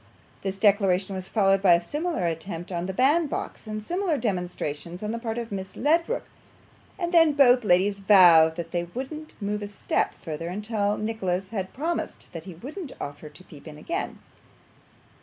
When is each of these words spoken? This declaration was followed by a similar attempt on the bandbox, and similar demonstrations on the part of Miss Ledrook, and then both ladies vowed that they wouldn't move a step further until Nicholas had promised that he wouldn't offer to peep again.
This 0.41 0.57
declaration 0.57 1.13
was 1.13 1.27
followed 1.27 1.61
by 1.61 1.75
a 1.75 1.79
similar 1.79 2.25
attempt 2.25 2.71
on 2.71 2.87
the 2.87 2.91
bandbox, 2.91 3.67
and 3.67 3.83
similar 3.83 4.17
demonstrations 4.17 5.03
on 5.03 5.11
the 5.11 5.19
part 5.19 5.37
of 5.37 5.51
Miss 5.51 5.75
Ledrook, 5.75 6.23
and 6.97 7.13
then 7.13 7.33
both 7.33 7.63
ladies 7.63 7.99
vowed 7.99 8.55
that 8.55 8.71
they 8.71 8.85
wouldn't 8.95 9.39
move 9.39 9.61
a 9.61 9.67
step 9.67 10.15
further 10.15 10.47
until 10.47 10.97
Nicholas 10.97 11.51
had 11.51 11.71
promised 11.71 12.33
that 12.33 12.45
he 12.45 12.55
wouldn't 12.55 12.93
offer 12.99 13.29
to 13.29 13.43
peep 13.43 13.67
again. 13.67 14.17